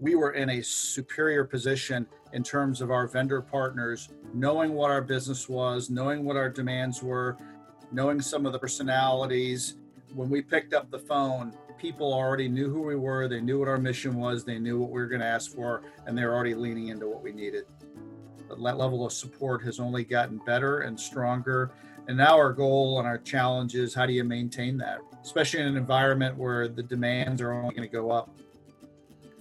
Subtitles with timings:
[0.00, 5.02] we were in a superior position in terms of our vendor partners knowing what our
[5.02, 7.36] business was, knowing what our demands were,
[7.90, 9.76] knowing some of the personalities.
[10.14, 13.68] When we picked up the phone, people already knew who we were, they knew what
[13.68, 16.54] our mission was, they knew what we were going to ask for, and they're already
[16.54, 17.64] leaning into what we needed.
[18.48, 21.72] That level of support has only gotten better and stronger.
[22.06, 25.66] And now our goal and our challenge is how do you maintain that, especially in
[25.66, 28.30] an environment where the demands are only going to go up.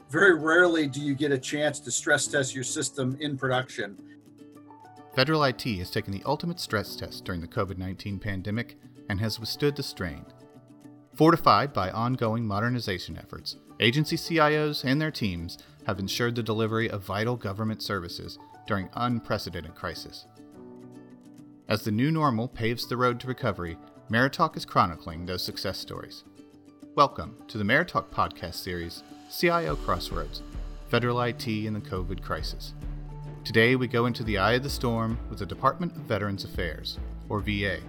[0.10, 3.98] Very rarely do you get a chance to stress test your system in production.
[5.14, 8.78] Federal IT has taken the ultimate stress test during the COVID 19 pandemic
[9.10, 10.26] and has withstood the strain.
[11.14, 17.04] Fortified by ongoing modernization efforts, agency CIOs and their teams have ensured the delivery of
[17.04, 20.26] vital government services during unprecedented crisis.
[21.68, 26.24] As the new normal paves the road to recovery, Meritalk is chronicling those success stories.
[26.96, 30.42] Welcome to the Meritalk podcast series, CIO Crossroads
[30.88, 32.74] Federal IT in the COVID Crisis.
[33.44, 36.98] Today we go into the eye of the storm with the Department of Veterans Affairs,
[37.28, 37.80] or VA,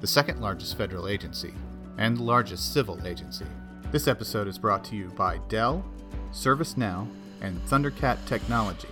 [0.00, 1.54] the second largest federal agency
[1.96, 3.44] and the largest civil agency.
[3.92, 5.84] This episode is brought to you by Dell,
[6.32, 7.06] ServiceNow,
[7.40, 8.88] and Thundercat Technology.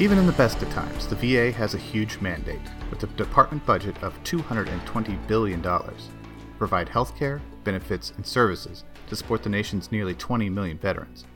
[0.00, 3.66] Even in the best of times, the VA has a huge mandate, with a department
[3.66, 5.92] budget of $220 billion to
[6.56, 11.26] provide health care, benefits, and services to support the nation's nearly 20 million veterans.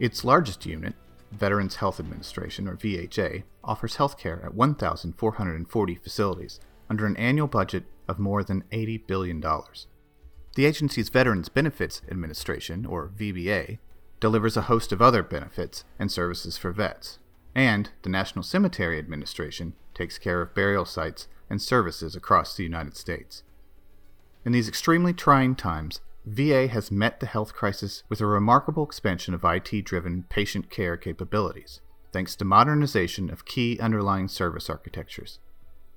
[0.00, 0.94] Its largest unit,
[1.32, 7.84] Veterans Health Administration, or VHA, offers health care at 1,440 facilities under an annual budget
[8.08, 9.44] of more than $80 billion.
[10.54, 13.80] The agency's Veterans Benefits Administration, or VBA,
[14.18, 17.18] delivers a host of other benefits and services for vets,
[17.54, 22.96] and the National Cemetery Administration takes care of burial sites and services across the United
[22.96, 23.42] States.
[24.44, 29.34] In these extremely trying times, VA has met the health crisis with a remarkable expansion
[29.34, 31.80] of IT driven patient care capabilities,
[32.12, 35.38] thanks to modernization of key underlying service architectures.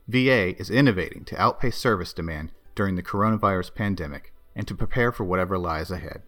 [0.08, 5.24] VA is innovating to outpace service demand during the coronavirus pandemic and to prepare for
[5.24, 6.22] whatever lies ahead.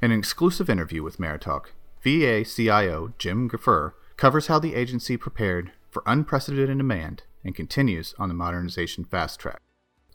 [0.00, 5.72] In an exclusive interview with Meritalk, VA CIO Jim Gfrerer covers how the agency prepared
[5.90, 9.60] for unprecedented demand and continues on the modernization fast track.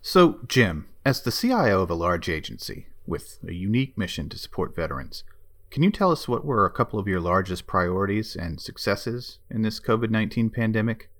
[0.00, 4.76] So, Jim, as the CIO of a large agency with a unique mission to support
[4.76, 5.24] veterans,
[5.70, 9.62] can you tell us what were a couple of your largest priorities and successes in
[9.62, 11.10] this COVID 19 pandemic?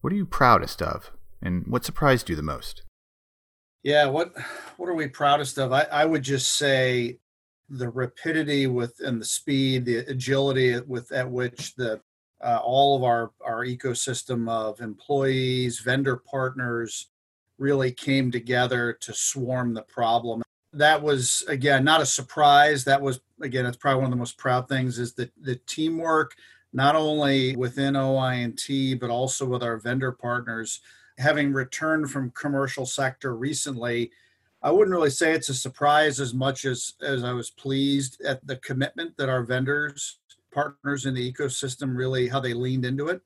[0.00, 2.82] What are you proudest of, and what surprised you the most?
[3.82, 4.32] Yeah, what
[4.76, 5.72] what are we proudest of?
[5.72, 7.18] I, I would just say
[7.68, 12.00] the rapidity with and the speed, the agility with at which the
[12.42, 17.08] uh, all of our our ecosystem of employees, vendor partners
[17.58, 20.42] really came together to swarm the problem.
[20.72, 22.84] That was again not a surprise.
[22.84, 26.34] That was again it's probably one of the most proud things is that the teamwork
[26.72, 30.80] not only within OI&T but also with our vendor partners
[31.18, 34.10] having returned from commercial sector recently
[34.66, 38.44] I wouldn't really say it's a surprise as much as as I was pleased at
[38.44, 40.18] the commitment that our vendors,
[40.52, 43.20] partners in the ecosystem really how they leaned into it.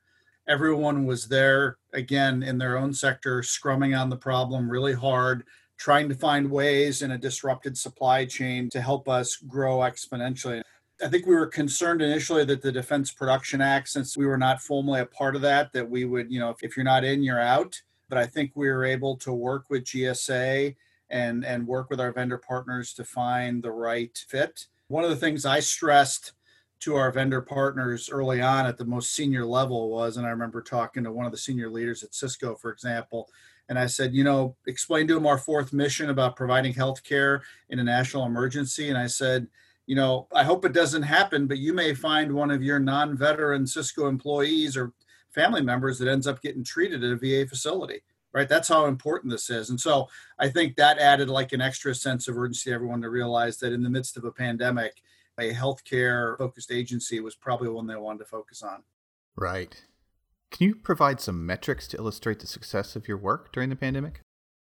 [0.47, 5.45] Everyone was there again in their own sector, scrumming on the problem really hard,
[5.79, 10.61] trying to find ways in a disrupted supply chain to help us grow exponentially.
[11.03, 14.61] I think we were concerned initially that the Defense Production Act, since we were not
[14.61, 17.41] formally a part of that, that we would, you know, if you're not in, you're
[17.41, 17.81] out.
[18.11, 20.77] But I think we were able to work with GSA
[21.11, 24.67] and and work with our vendor partners to find the right fit.
[24.89, 26.33] One of the things I stressed
[26.81, 30.63] to our vendor partners early on at the most senior level was, and I remember
[30.63, 33.29] talking to one of the senior leaders at Cisco, for example,
[33.69, 37.43] and I said, you know, explain to them our fourth mission about providing health care
[37.69, 38.89] in a national emergency.
[38.89, 39.47] And I said,
[39.87, 43.17] you know, I hope it doesn't happen, but you may find one of your non
[43.17, 44.93] veteran Cisco employees or
[45.31, 48.03] family members that ends up getting treated at a VA facility
[48.33, 48.49] right?
[48.49, 49.71] That's how important this is.
[49.71, 53.11] And so I think that added like an extra sense of urgency to everyone to
[53.11, 55.03] realize that in the midst of a pandemic,
[55.39, 58.83] a healthcare focused agency was probably one they wanted to focus on.
[59.37, 59.83] Right.
[60.51, 64.21] Can you provide some metrics to illustrate the success of your work during the pandemic?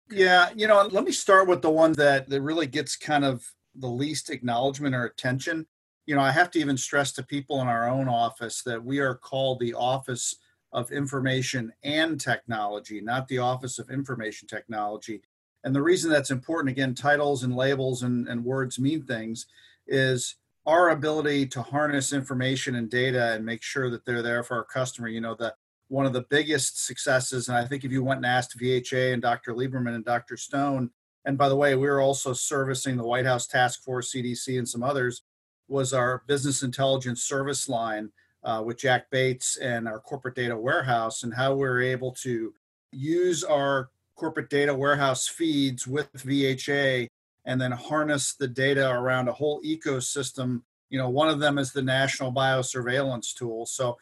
[0.10, 3.46] Yeah, you know, let me start with the one that, that really gets kind of
[3.76, 5.66] the least acknowledgement or attention.
[6.06, 9.00] You know, I have to even stress to people in our own office that we
[9.00, 10.36] are called the Office
[10.74, 15.22] of Information and Technology, not the Office of Information Technology.
[15.64, 19.46] And the reason that's important, again, titles and labels and, and words mean things,
[19.88, 20.36] is
[20.66, 24.64] our ability to harness information and data and make sure that they're there for our
[24.64, 25.08] customer.
[25.08, 25.54] You know, the
[25.88, 29.22] one of the biggest successes, and I think if you went and asked VHA and
[29.22, 29.54] Dr.
[29.54, 30.38] Lieberman and Dr.
[30.38, 30.90] Stone,
[31.26, 34.68] and by the way, we were also servicing the White House Task Force, CDC, and
[34.68, 35.24] some others,
[35.68, 38.10] was our business intelligence service line
[38.44, 42.54] uh, with Jack Bates and our corporate data warehouse, and how we we're able to
[42.92, 47.08] use our corporate data warehouse feeds with VHA
[47.46, 50.62] and then harness the data around a whole ecosystem.
[50.90, 53.66] You know, one of them is the National Biosurveillance Tool.
[53.66, 53.98] So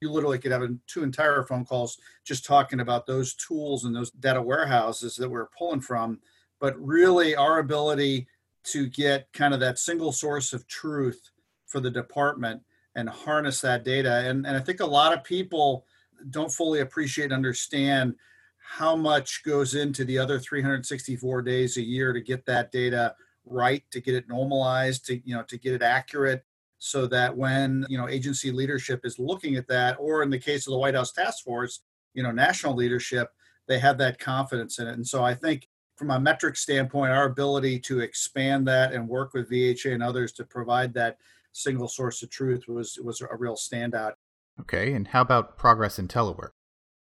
[0.00, 4.10] you literally could have two entire phone calls just talking about those tools and those
[4.10, 6.20] data warehouses that we're pulling from.
[6.60, 8.26] But really, our ability
[8.64, 11.30] to get kind of that single source of truth
[11.66, 12.62] for the department
[12.94, 14.28] and harness that data.
[14.28, 15.86] And, and I think a lot of people
[16.30, 18.14] don't fully appreciate and understand
[18.58, 23.82] how much goes into the other 364 days a year to get that data right,
[23.90, 26.44] to get it normalized, to you know, to get it accurate
[26.84, 30.66] so that when you know agency leadership is looking at that or in the case
[30.66, 33.30] of the white house task force you know national leadership
[33.68, 37.26] they have that confidence in it and so i think from a metric standpoint our
[37.26, 41.18] ability to expand that and work with vha and others to provide that
[41.52, 44.12] single source of truth was was a real standout
[44.60, 46.50] okay and how about progress in telework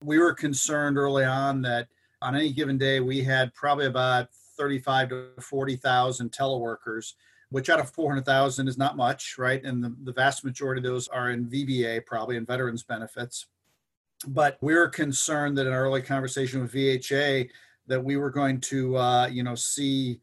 [0.02, 1.88] we were concerned early on that
[2.22, 7.12] on any given day we had probably about 35 to 40,000 teleworkers
[7.50, 9.62] which out of 400,000 is not much, right?
[9.64, 13.46] And the, the vast majority of those are in VBA, probably in veterans benefits.
[14.26, 17.48] But we were concerned that in our early conversation with VHA,
[17.86, 20.20] that we were going to, uh, you know, see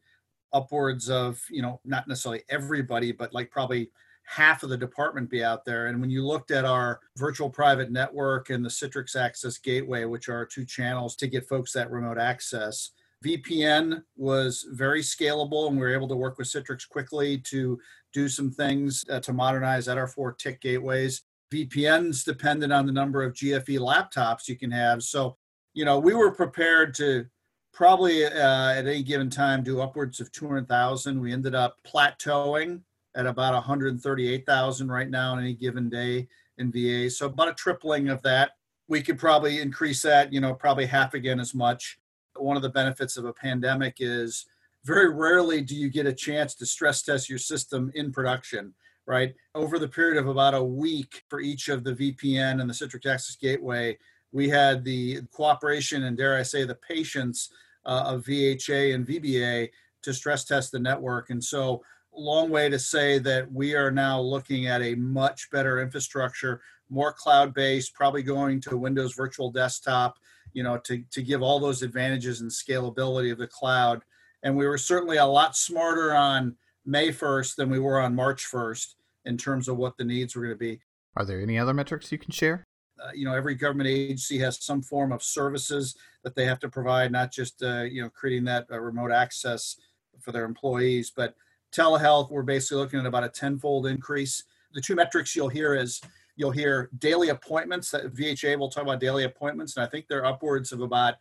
[0.52, 3.90] upwards of, you know, not necessarily everybody, but like probably
[4.26, 5.86] half of the department be out there.
[5.86, 10.28] And when you looked at our virtual private network and the Citrix Access Gateway, which
[10.28, 12.90] are two channels to get folks that remote access,
[13.24, 17.78] VPN was very scalable, and we were able to work with Citrix quickly to
[18.12, 21.22] do some things uh, to modernize at our four TIC gateways.
[21.52, 25.02] VPNs depended on the number of GFE laptops you can have.
[25.02, 25.36] So,
[25.72, 27.26] you know, we were prepared to
[27.72, 31.20] probably uh, at any given time do upwards of 200,000.
[31.20, 32.80] We ended up plateauing
[33.16, 36.28] at about 138,000 right now on any given day
[36.58, 37.10] in VA.
[37.10, 38.52] So about a tripling of that.
[38.88, 41.98] We could probably increase that, you know, probably half again as much
[42.40, 44.46] one of the benefits of a pandemic is
[44.84, 48.72] very rarely do you get a chance to stress test your system in production
[49.06, 52.74] right over the period of about a week for each of the vpn and the
[52.74, 53.96] citrix access gateway
[54.32, 57.50] we had the cooperation and dare i say the patience
[57.84, 59.68] uh, of vha and vba
[60.02, 61.82] to stress test the network and so
[62.16, 67.12] long way to say that we are now looking at a much better infrastructure more
[67.12, 70.16] cloud based probably going to windows virtual desktop
[70.56, 74.02] you know, to, to give all those advantages and scalability of the cloud.
[74.42, 78.46] And we were certainly a lot smarter on May 1st than we were on March
[78.50, 78.94] 1st
[79.26, 80.80] in terms of what the needs were going to be.
[81.14, 82.64] Are there any other metrics you can share?
[82.98, 86.70] Uh, you know, every government agency has some form of services that they have to
[86.70, 89.76] provide, not just, uh, you know, creating that uh, remote access
[90.22, 91.34] for their employees, but
[91.76, 94.44] telehealth, we're basically looking at about a tenfold increase.
[94.72, 96.00] The two metrics you'll hear is
[96.36, 100.26] You'll hear daily appointments that VHA will talk about daily appointments, and I think they're
[100.26, 101.14] upwards of about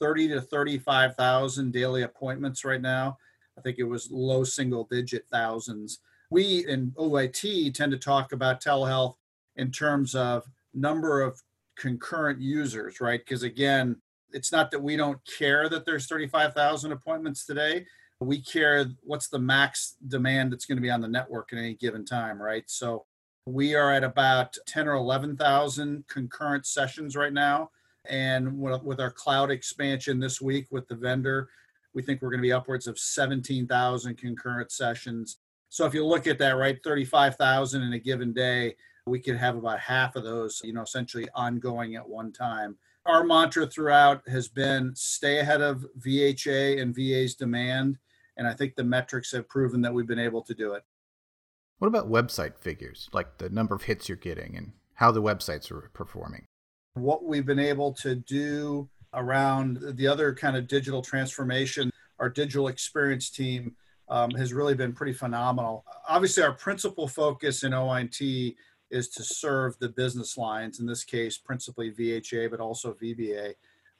[0.00, 3.16] 30 to 35,000 daily appointments right now.
[3.56, 6.00] I think it was low single digit thousands.
[6.30, 9.14] We in OIT tend to talk about telehealth
[9.54, 10.44] in terms of
[10.74, 11.40] number of
[11.76, 13.20] concurrent users, right?
[13.20, 13.96] Because again,
[14.32, 17.86] it's not that we don't care that there's 35,000 appointments today.
[18.20, 21.74] We care what's the max demand that's going to be on the network at any
[21.74, 22.64] given time, right?
[22.66, 23.04] So
[23.44, 27.70] we are at about 10 or 11,000 concurrent sessions right now.
[28.08, 31.48] And with our cloud expansion this week with the vendor,
[31.92, 35.38] we think we're going to be upwards of 17,000 concurrent sessions.
[35.68, 39.56] So if you look at that, right, 35,000 in a given day, we could have
[39.56, 42.76] about half of those, you know, essentially ongoing at one time.
[43.04, 47.98] Our mantra throughout has been stay ahead of VHA and VA's demand.
[48.36, 50.84] And I think the metrics have proven that we've been able to do it.
[51.78, 55.70] What about website figures, like the number of hits you're getting and how the websites
[55.70, 56.46] are performing?
[56.94, 62.68] What we've been able to do around the other kind of digital transformation, our digital
[62.68, 63.76] experience team
[64.08, 65.84] um, has really been pretty phenomenal.
[66.08, 68.54] Obviously, our principal focus in OIT
[68.90, 73.54] is to serve the business lines, in this case, principally VHA, but also VBA.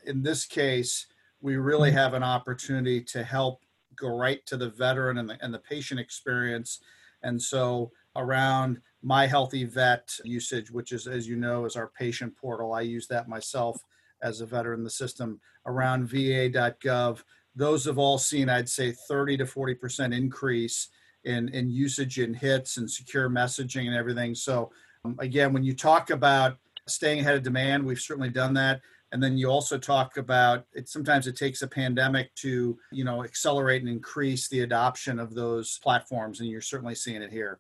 [0.06, 1.06] In this case,
[1.40, 3.60] we really have an opportunity to help
[3.96, 6.80] go right to the veteran and the, and the patient experience
[7.22, 12.72] and so around my HealtheVet usage, which is, as you know, is our patient portal.
[12.72, 13.82] I use that myself
[14.22, 17.22] as a veteran in the system around va.gov.
[17.54, 20.88] those have all seen, I'd say, 30 to 40% increase
[21.24, 24.34] in, in usage and hits and secure messaging and everything.
[24.34, 24.70] So,
[25.04, 28.80] um, again, when you talk about staying ahead of demand, we've certainly done that.
[29.16, 30.90] And then you also talk about it.
[30.90, 35.78] Sometimes it takes a pandemic to, you know, accelerate and increase the adoption of those
[35.82, 37.58] platforms, and you're certainly seeing it here.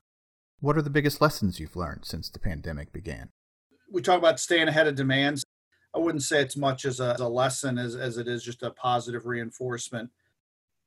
[0.60, 3.30] What are the biggest lessons you've learned since the pandemic began?
[3.90, 5.46] We talk about staying ahead of demands.
[5.94, 8.62] I wouldn't say it's much as a, as a lesson as, as it is just
[8.62, 10.10] a positive reinforcement.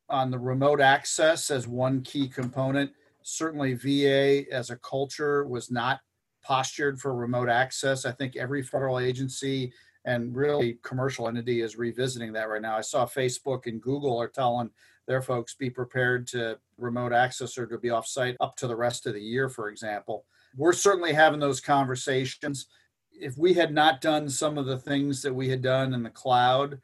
[0.08, 2.92] On the remote access as one key component,
[3.24, 6.02] certainly VA as a culture was not
[6.44, 8.06] postured for remote access.
[8.06, 9.74] I think every federal agency
[10.06, 12.78] and really commercial entity is revisiting that right now.
[12.78, 14.70] I saw Facebook and Google are telling
[15.08, 19.08] their folks be prepared to remote access or to be offsite up to the rest
[19.08, 20.26] of the year, for example.
[20.56, 22.68] We're certainly having those conversations
[23.20, 26.10] if we had not done some of the things that we had done in the
[26.10, 26.80] cloud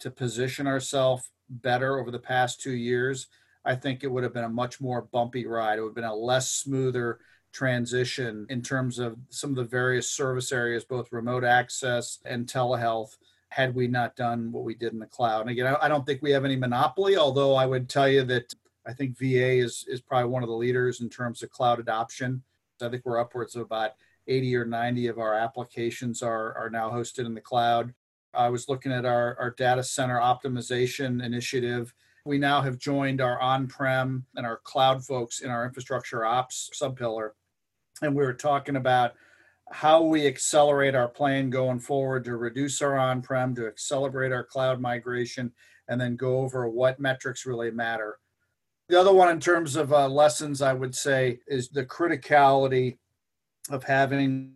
[0.00, 3.26] to position ourselves better over the past two years,
[3.64, 5.78] I think it would have been a much more bumpy ride.
[5.78, 7.18] It would have been a less smoother
[7.52, 13.16] transition in terms of some of the various service areas, both remote access and telehealth,
[13.50, 15.42] had we not done what we did in the cloud.
[15.42, 18.54] And again, I don't think we have any monopoly, although I would tell you that
[18.86, 22.42] I think VA is, is probably one of the leaders in terms of cloud adoption.
[22.80, 23.92] I think we're upwards of about
[24.26, 27.92] 80 or 90 of our applications are, are now hosted in the cloud.
[28.32, 31.92] I was looking at our, our data center optimization initiative.
[32.24, 36.70] We now have joined our on prem and our cloud folks in our infrastructure ops
[36.74, 37.30] subpillar.
[38.02, 39.14] And we were talking about
[39.70, 44.44] how we accelerate our plan going forward to reduce our on prem, to accelerate our
[44.44, 45.52] cloud migration,
[45.88, 48.18] and then go over what metrics really matter.
[48.88, 52.98] The other one, in terms of uh, lessons, I would say, is the criticality
[53.70, 54.54] of having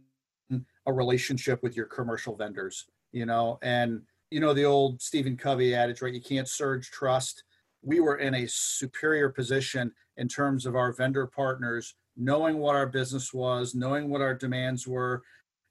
[0.86, 5.74] a relationship with your commercial vendors, you know, and you know the old Stephen Covey
[5.74, 6.12] adage, right?
[6.12, 7.44] You can't surge trust.
[7.82, 12.87] We were in a superior position in terms of our vendor partners knowing what our
[12.87, 15.23] business was, knowing what our demands were,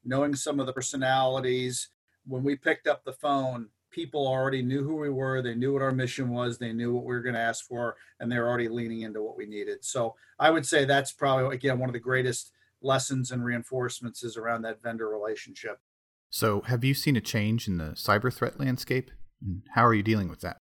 [0.03, 1.89] knowing some of the personalities.
[2.25, 5.81] When we picked up the phone, people already knew who we were, they knew what
[5.81, 8.69] our mission was, they knew what we were going to ask for, and they're already
[8.69, 9.83] leaning into what we needed.
[9.85, 14.35] So I would say that's probably again one of the greatest lessons and reinforcements is
[14.35, 15.79] around that vendor relationship.
[16.29, 19.11] So, have you seen a change in the cyber threat landscape?
[19.75, 20.57] how are you dealing with that?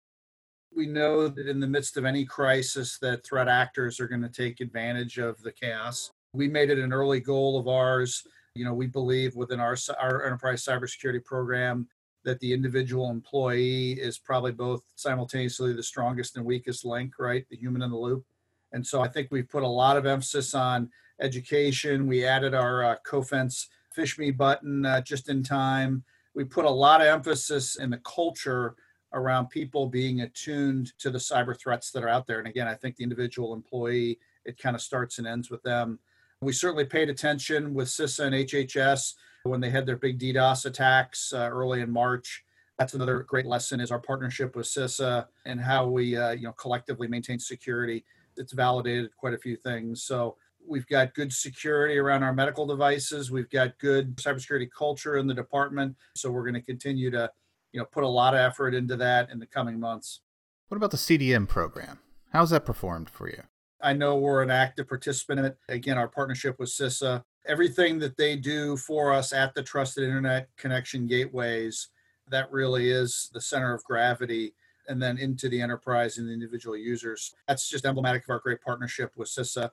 [0.78, 4.30] We know that in the midst of any crisis that threat actors are going to
[4.30, 6.12] take advantage of the chaos.
[6.34, 8.22] We made it an early goal of ours.
[8.54, 11.88] You know, we believe within our our enterprise cybersecurity program
[12.26, 17.48] that the individual employee is probably both simultaneously the strongest and weakest link, right?
[17.50, 18.24] The human in the loop.
[18.72, 22.06] And so I think we've put a lot of emphasis on education.
[22.06, 23.66] We added our uh, Cofense
[23.98, 26.04] PhishMe button uh, just in time.
[26.36, 28.76] We put a lot of emphasis in the culture
[29.14, 32.40] around people being attuned to the cyber threats that are out there.
[32.40, 36.00] And again, I think the individual employee, it kind of starts and ends with them.
[36.42, 41.34] We certainly paid attention with CISA and HHS when they had their big DDoS attacks
[41.34, 42.44] uh, early in March.
[42.78, 46.52] That's another great lesson is our partnership with CISA and how we, uh, you know,
[46.54, 48.06] collectively maintain security.
[48.36, 50.04] It's validated quite a few things.
[50.04, 50.38] So
[50.68, 53.32] We've got good security around our medical devices.
[53.32, 55.96] We've got good cybersecurity culture in the department.
[56.16, 57.32] So we're going to continue to,
[57.72, 60.22] you know, put a lot of effort into that in the coming months.
[60.68, 62.00] What about the CDM program?
[62.34, 63.44] How's that performed for you?
[63.82, 65.58] I know we're an active participant in it.
[65.70, 70.50] Again, our partnership with CISA, everything that they do for us at the Trusted Internet
[70.58, 71.90] Connection Gateways,
[72.30, 74.54] that really is the center of gravity
[74.88, 77.34] and then into the enterprise and the individual users.
[77.48, 79.70] That's just emblematic of our great partnership with CISA.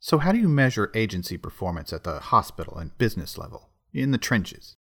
[0.00, 4.18] So, how do you measure agency performance at the hospital and business level, in the
[4.18, 4.76] trenches?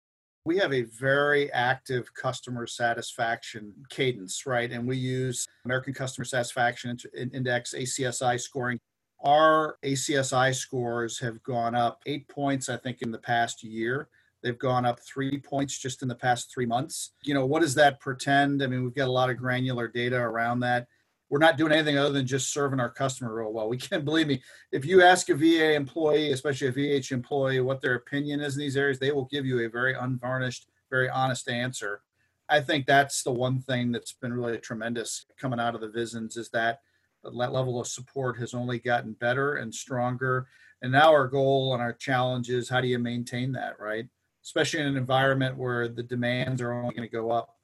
[0.44, 4.72] We have a very active customer satisfaction cadence, right?
[4.72, 8.80] And we use American Customer Satisfaction Index, ACSI scoring.
[9.24, 14.08] Our ACSI scores have gone up eight points, I think, in the past year.
[14.42, 17.12] They've gone up three points just in the past three months.
[17.22, 18.64] You know, what does that pretend?
[18.64, 20.88] I mean, we've got a lot of granular data around that
[21.32, 23.66] we're not doing anything other than just serving our customer real well.
[23.66, 24.42] We can't believe me.
[24.70, 28.60] If you ask a VA employee, especially a VH employee, what their opinion is in
[28.60, 32.02] these areas, they will give you a very unvarnished, very honest answer.
[32.50, 36.36] I think that's the one thing that's been really tremendous coming out of the VISNs
[36.36, 36.80] is that
[37.24, 40.48] that level of support has only gotten better and stronger.
[40.82, 44.04] And now our goal and our challenge is how do you maintain that, right?
[44.44, 47.56] Especially in an environment where the demands are only going to go up.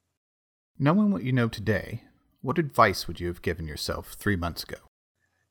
[0.79, 2.01] Knowing what you know today,
[2.41, 4.77] what advice would you have given yourself three months ago?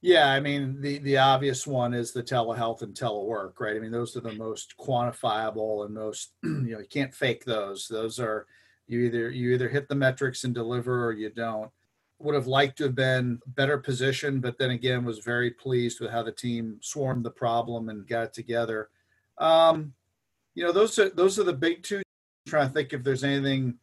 [0.01, 3.75] Yeah, I mean, the, the obvious one is the telehealth and telework, right?
[3.75, 7.89] I mean, those are the most quantifiable and most, you know, you can't fake those.
[7.89, 8.47] Those are,
[8.87, 11.71] You either you either hit the metrics and deliver or you don't.
[12.21, 16.11] Would have liked to have been better positioned, but then again was very pleased with
[16.11, 18.89] how the team swarmed the problem and got it together.
[19.39, 19.95] Um,
[20.55, 21.99] you know, those are those are the big two.
[21.99, 23.79] I'm trying to think if there's anything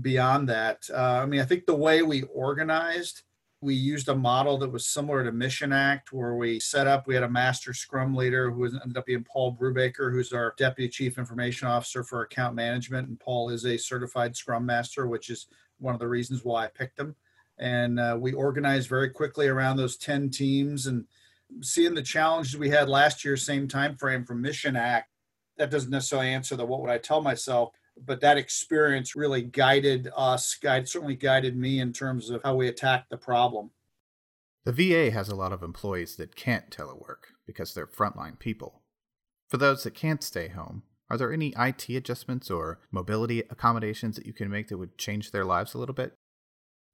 [0.00, 0.82] beyond that.
[0.92, 3.22] Uh, I mean, I think the way we organized
[3.62, 7.14] we used a model that was similar to Mission Act, where we set up, we
[7.14, 11.18] had a master scrum leader who ended up being Paul Brubaker, who's our deputy chief
[11.18, 13.08] information officer for account management.
[13.08, 15.46] And Paul is a certified scrum master, which is
[15.78, 17.14] one of the reasons why I picked him.
[17.58, 21.04] And uh, we organized very quickly around those 10 teams and
[21.60, 25.10] seeing the challenges we had last year, same time frame from Mission Act.
[25.58, 30.08] That doesn't necessarily answer the what would I tell myself, but that experience really guided
[30.16, 33.70] us, guide certainly guided me in terms of how we attacked the problem.
[34.64, 38.82] The VA has a lot of employees that can't telework because they're frontline people.
[39.48, 44.26] For those that can't stay home, are there any IT adjustments or mobility accommodations that
[44.26, 46.14] you can make that would change their lives a little bit?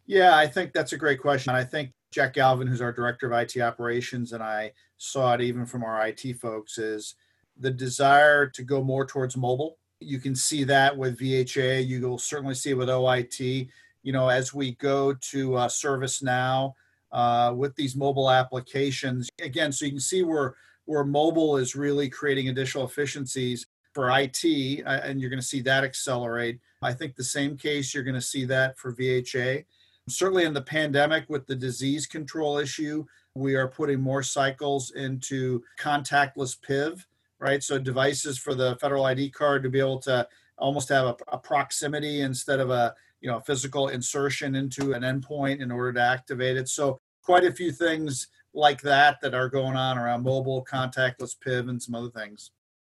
[0.06, 1.54] Yeah, I think that's a great question.
[1.54, 5.66] I think Jack Galvin, who's our director of IT operations, and I saw it even
[5.66, 7.16] from our IT folks, is
[7.58, 11.86] the desire to go more towards mobile you can see that with VHA.
[11.86, 13.68] You will certainly see it with OIT.
[14.02, 16.72] You know, as we go to uh, ServiceNow
[17.12, 22.08] uh, with these mobile applications, again, so you can see where where mobile is really
[22.08, 26.60] creating additional efficiencies for IT, uh, and you're going to see that accelerate.
[26.82, 29.64] I think the same case you're going to see that for VHA.
[30.08, 35.62] Certainly in the pandemic with the disease control issue, we are putting more cycles into
[35.80, 37.04] contactless PIV
[37.40, 37.62] right?
[37.62, 40.26] So devices for the federal ID card to be able to
[40.58, 45.60] almost have a, a proximity instead of a you know physical insertion into an endpoint
[45.60, 46.68] in order to activate it.
[46.68, 51.68] So quite a few things like that that are going on around mobile, contactless PIV,
[51.68, 52.52] and some other things.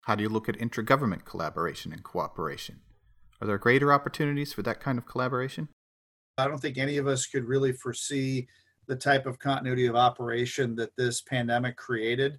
[0.02, 2.80] How do you look at intergovernment collaboration and cooperation?
[3.40, 5.68] Are there greater opportunities for that kind of collaboration?
[6.38, 8.46] I don't think any of us could really foresee
[8.86, 12.38] the type of continuity of operation that this pandemic created.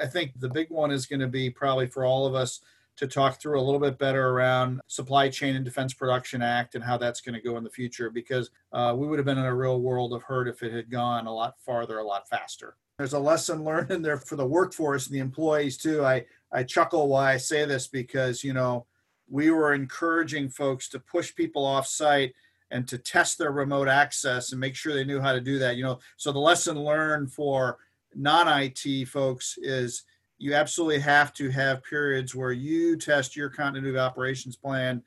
[0.00, 2.60] I think the big one is going to be probably for all of us
[3.00, 6.84] to talk through a little bit better around supply chain and defense production act and
[6.84, 9.46] how that's going to go in the future because uh, we would have been in
[9.46, 12.76] a real world of hurt if it had gone a lot farther a lot faster.
[12.98, 16.04] There's a lesson learned in there for the workforce and the employees too.
[16.04, 18.84] I i chuckle why i say this because you know
[19.30, 22.34] we were encouraging folks to push people off site
[22.70, 25.76] and to test their remote access and make sure they knew how to do that
[25.76, 26.00] you know.
[26.18, 27.78] So the lesson learned for
[28.14, 30.04] non-IT folks is
[30.38, 35.02] you absolutely have to have periods where you test your continuity of operations plan,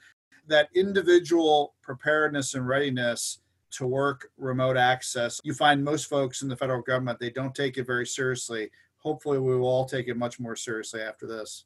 [0.47, 3.39] that individual preparedness and readiness
[3.71, 5.41] to work remote access.
[5.43, 8.69] You find most folks in the federal government, they don't take it very seriously.
[8.97, 11.65] Hopefully, we will all take it much more seriously after this.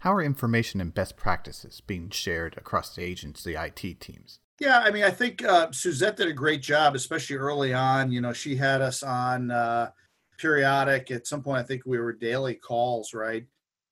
[0.00, 4.40] How are information and best practices being shared across the agency IT teams?
[4.60, 8.12] Yeah, I mean, I think uh, Suzette did a great job, especially early on.
[8.12, 9.50] You know, she had us on.
[9.50, 9.90] Uh,
[10.38, 11.10] periodic.
[11.10, 13.46] At some point, I think we were daily calls, right?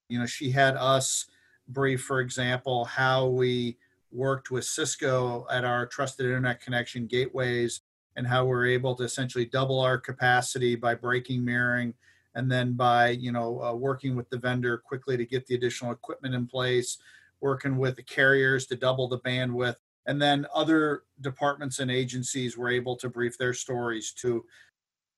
[0.09, 1.26] You know, she had us
[1.68, 3.78] brief, for example, how we
[4.12, 7.80] worked with Cisco at our trusted internet connection gateways
[8.16, 11.94] and how we're able to essentially double our capacity by breaking mirroring
[12.35, 15.92] and then by you know uh, working with the vendor quickly to get the additional
[15.92, 16.98] equipment in place
[17.40, 19.76] working with the carriers to double the bandwidth
[20.07, 24.44] and then other departments and agencies were able to brief their stories to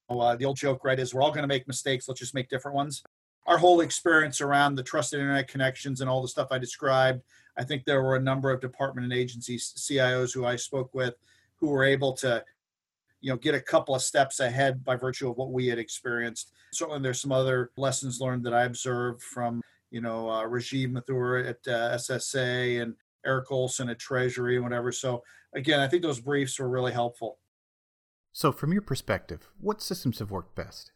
[0.09, 2.09] uh, the old joke, right, is we're all going to make mistakes.
[2.09, 3.03] Let's just make different ones.
[3.47, 7.23] Our whole experience around the trusted internet connections and all the stuff I described,
[7.57, 11.14] I think there were a number of department and agencies, CIOs who I spoke with,
[11.57, 12.45] who were able to,
[13.21, 16.53] you know, get a couple of steps ahead by virtue of what we had experienced.
[16.73, 21.49] Certainly, there's some other lessons learned that I observed from, you know, uh, Rajive Mathur
[21.49, 24.92] at uh, SSA and Eric Olson at Treasury and whatever.
[24.92, 25.23] So
[25.55, 27.38] again, I think those briefs were really helpful.
[28.37, 30.92] So, from your perspective, what systems have worked best?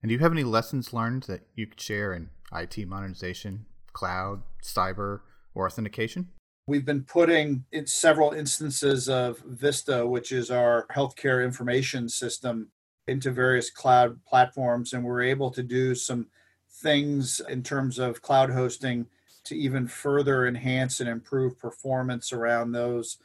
[0.00, 4.42] And do you have any lessons learned that you could share in IT modernization, cloud,
[4.62, 5.22] cyber,
[5.52, 6.28] or authentication?
[6.68, 12.68] We've been putting in several instances of Vista, which is our healthcare information system,
[13.08, 16.28] into various cloud platforms, and we're able to do some
[16.70, 19.06] things in terms of cloud hosting
[19.42, 23.18] to even further enhance and improve performance around those.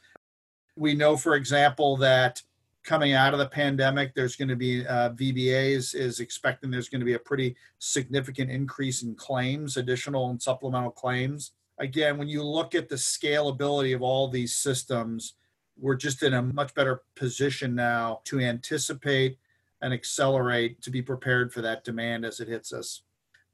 [0.74, 2.42] We know, for example, that
[2.84, 7.00] coming out of the pandemic, there's going to be uh, VBAs is expecting there's going
[7.00, 11.52] to be a pretty significant increase in claims, additional and supplemental claims.
[11.78, 15.34] Again, when you look at the scalability of all these systems,
[15.78, 19.38] we're just in a much better position now to anticipate
[19.80, 23.02] and accelerate to be prepared for that demand as it hits us.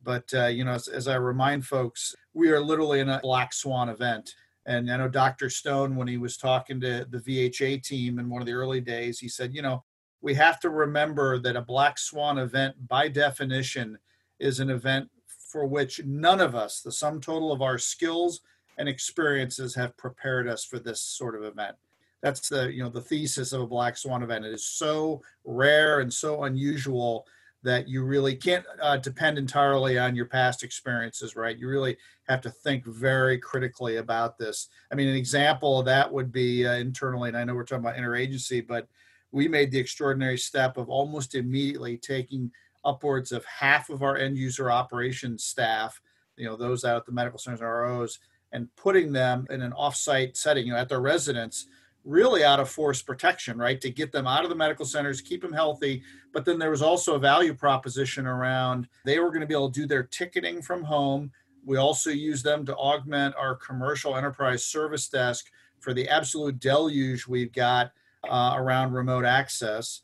[0.03, 3.53] But uh, you know, as, as I remind folks, we are literally in a black
[3.53, 4.35] swan event
[4.69, 5.49] And I know Dr.
[5.49, 9.19] Stone, when he was talking to the VHA team in one of the early days,
[9.19, 9.83] he said, you know,
[10.21, 13.99] we have to remember that a black swan event, by definition,
[14.39, 18.43] is an event for which none of us, the sum total of our skills
[18.77, 21.75] and experiences, have prepared us for this sort of event.
[22.21, 24.45] That's the you know the thesis of a black swan event.
[24.45, 27.27] It is so rare and so unusual
[27.63, 31.59] that you really can't uh, depend entirely on your past experiences, right?
[31.59, 31.97] You really
[32.29, 34.69] have to think very critically about this.
[34.93, 37.85] I mean, an example of that would be uh, internally, and I know we're talking
[37.85, 38.87] about interagency, but
[39.33, 42.51] we made the extraordinary step of almost immediately taking
[42.85, 46.01] upwards of half of our end user operations staff,
[46.37, 48.19] you know, those out at the medical centers and ROs,
[48.53, 51.67] and putting them in an offsite setting, you know, at their residence
[52.09, 53.81] really out of force protection, right?
[53.83, 56.03] To get them out of the medical centers, keep them healthy.
[56.33, 59.71] But then there was also a value proposition around they were going to be able
[59.71, 61.31] to do their ticketing from home.
[61.67, 65.47] We also use them to augment our commercial enterprise service desk
[65.81, 67.93] for the absolute deluge we've got
[68.29, 70.01] uh, around remote access.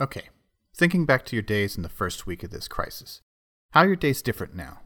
[0.00, 0.28] Okay.
[0.74, 3.20] Thinking back to your days in the first week of this crisis,
[3.70, 4.80] how are your days different now?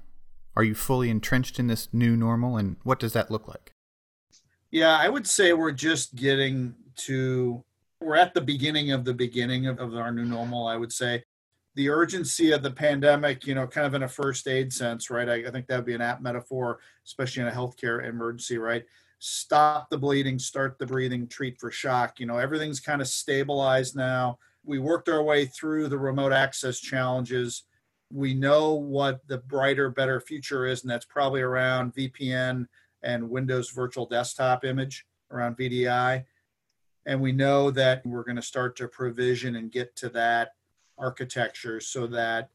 [0.55, 3.76] Are you fully entrenched in this new normal, and what does that look like?
[4.71, 7.63] Yeah, I would say we're just getting to,
[8.01, 11.25] we're at the beginning of the beginning of, of our new normal, I would say.
[11.77, 15.29] The urgency of the pandemic, you know, kind of in a first aid sense, right?
[15.29, 18.85] I, I think that would be an apt metaphor, especially in a healthcare emergency, right?
[19.19, 22.19] Stop the bleeding, start the breathing, treat for shock.
[22.19, 24.39] You know, everything's kind of stabilized now.
[24.65, 27.65] We worked our way through the remote access challenges.
[28.13, 32.67] We know what the brighter, better future is, and that's probably around VPN,
[33.07, 36.25] and Windows Virtual Desktop image around VDI.
[37.07, 40.51] And we know that we're going to start to provision and get to that
[40.99, 42.51] architecture so that,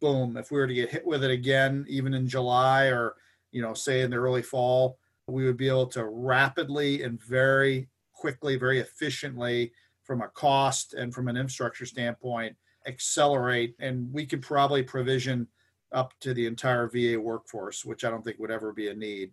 [0.00, 3.14] boom, if we were to get hit with it again, even in July or,
[3.52, 7.88] you know, say in the early fall, we would be able to rapidly and very
[8.12, 9.72] quickly, very efficiently,
[10.02, 13.74] from a cost and from an infrastructure standpoint, accelerate.
[13.78, 15.46] And we could probably provision
[15.92, 19.32] up to the entire VA workforce, which I don't think would ever be a need.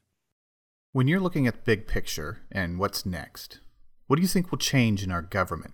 [0.93, 3.61] When you're looking at the big picture and what's next,
[4.05, 5.73] what do you think will change in our government,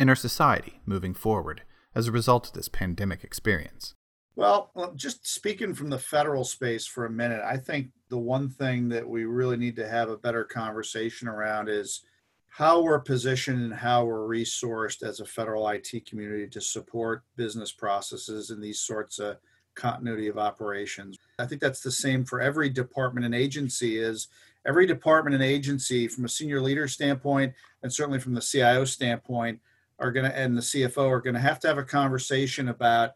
[0.00, 1.62] in our society moving forward
[1.94, 3.94] as a result of this pandemic experience?
[4.34, 8.88] Well, just speaking from the federal space for a minute, I think the one thing
[8.88, 12.02] that we really need to have a better conversation around is
[12.48, 17.70] how we're positioned and how we're resourced as a federal IT community to support business
[17.70, 19.36] processes and these sorts of
[19.76, 21.16] continuity of operations.
[21.38, 24.26] I think that's the same for every department and agency is
[24.66, 29.60] every department and agency from a senior leader standpoint and certainly from the CIO standpoint
[29.98, 33.12] are going to and the CFO are going to have to have a conversation about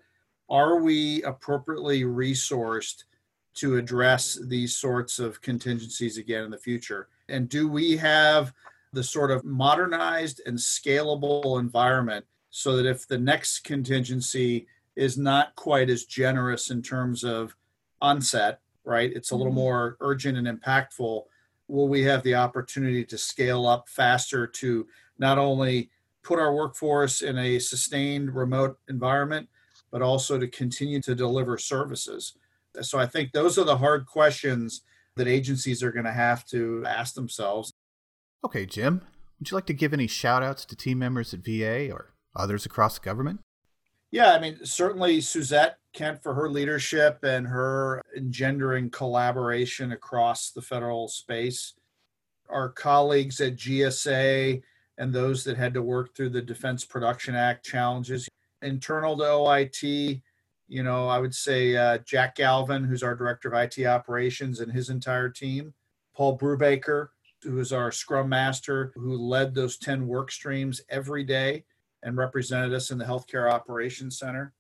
[0.49, 3.05] are we appropriately resourced
[3.55, 8.53] to address these sorts of contingencies again in the future and do we have
[8.93, 15.55] the sort of modernized and scalable environment so that if the next contingency is not
[15.55, 17.57] quite as generous in terms of
[18.01, 19.61] onset right it's a little mm-hmm.
[19.61, 21.25] more urgent and impactful
[21.71, 24.87] will we have the opportunity to scale up faster to
[25.19, 25.91] not only
[26.23, 29.49] put our workforce in a sustained remote environment,
[29.91, 32.35] but also to continue to deliver services?
[32.83, 34.83] So I think those are the hard questions
[35.17, 37.73] that agencies are going to have to ask themselves.
[38.45, 39.03] Okay, Jim,
[39.39, 42.65] would you like to give any shout outs to team members at VA or others
[42.65, 43.41] across the government?
[44.11, 50.63] Yeah, I mean, certainly Suzette Kent for her leadership and her engendering collaboration across the
[50.63, 51.75] federal space.
[52.49, 54.63] Our colleagues at GSA
[54.99, 58.29] and those that had to work through the Defense Production Act challenges.
[58.63, 60.21] Internal to OIT,
[60.69, 64.71] you know, I would say uh, Jack Galvin, who's our director of IT operations, and
[64.71, 65.75] his entire team.
[66.15, 67.09] Paul Brubaker,
[67.43, 71.65] who is our Scrum Master, who led those 10 work streams every day
[72.03, 74.53] and represented us in the Healthcare Operations Center.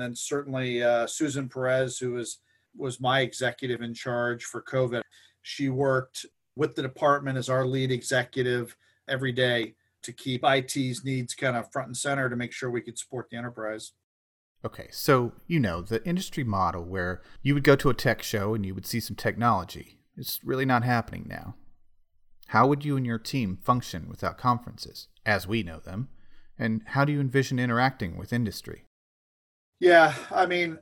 [0.00, 2.38] And then certainly uh, Susan Perez, who was
[2.74, 5.02] was my executive in charge for COVID.
[5.42, 6.24] She worked
[6.56, 11.70] with the department as our lead executive every day to keep IT's needs kind of
[11.70, 13.92] front and center to make sure we could support the enterprise.
[14.64, 18.54] Okay, so you know the industry model where you would go to a tech show
[18.54, 19.98] and you would see some technology.
[20.16, 21.56] It's really not happening now.
[22.46, 26.08] How would you and your team function without conferences, as we know them?
[26.58, 28.86] And how do you envision interacting with industry?
[29.80, 30.78] Yeah, I mean,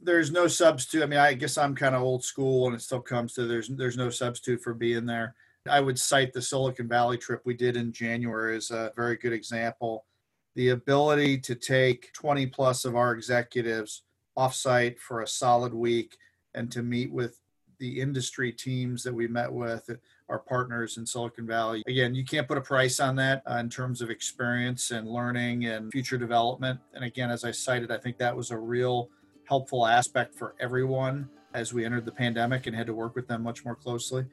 [0.00, 1.02] there's no substitute.
[1.02, 3.68] I mean, I guess I'm kind of old school, and it still comes to there's
[3.68, 5.34] there's no substitute for being there.
[5.68, 9.32] I would cite the Silicon Valley trip we did in January as a very good
[9.32, 10.06] example.
[10.54, 14.02] The ability to take 20 plus of our executives
[14.38, 16.16] offsite for a solid week
[16.54, 17.40] and to meet with
[17.78, 19.90] the industry teams that we met with,
[20.28, 21.82] our partners in Silicon Valley.
[21.86, 25.66] Again, you can't put a price on that uh, in terms of experience and learning
[25.66, 26.80] and future development.
[26.94, 29.10] And again, as I cited, I think that was a real
[29.44, 33.42] helpful aspect for everyone as we entered the pandemic and had to work with them
[33.42, 34.26] much more closely.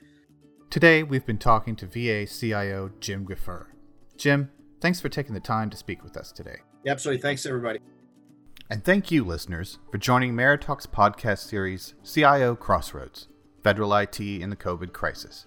[0.69, 3.67] Today, we've been talking to VA CIO Jim Gfrerer.
[4.17, 4.49] Jim,
[4.82, 6.58] thanks for taking the time to speak with us today.
[6.84, 7.21] Yeah, absolutely.
[7.21, 7.79] Thanks, everybody.
[8.69, 13.27] And thank you, listeners, for joining Meritalk's podcast series, CIO Crossroads
[13.62, 15.45] Federal IT in the COVID Crisis.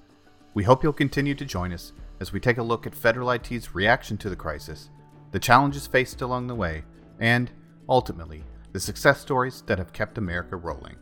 [0.56, 3.74] We hope you'll continue to join us as we take a look at federal IT's
[3.74, 4.88] reaction to the crisis,
[5.30, 6.82] the challenges faced along the way,
[7.20, 7.50] and,
[7.90, 8.42] ultimately,
[8.72, 10.96] the success stories that have kept America rolling.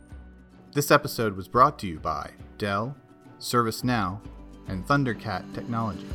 [0.73, 2.97] This episode was brought to you by Dell,
[3.39, 4.19] ServiceNow,
[4.67, 6.05] and Thundercat Technology.